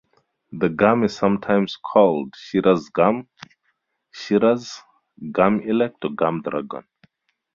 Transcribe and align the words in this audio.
The 0.51 0.69
gum 0.69 1.03
is 1.03 1.15
sometimes 1.15 1.75
called 1.77 2.33
Shiraz 2.35 2.89
gum, 2.89 3.29
shiraz, 4.09 4.81
gum 5.31 5.59
elect 5.59 6.03
or 6.05 6.09
gum 6.09 6.41
dragon. 6.41 6.85